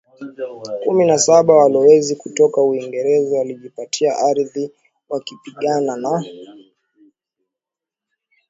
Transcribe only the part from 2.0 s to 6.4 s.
kutoka Uingereza walijipatia ardhi wakipigana na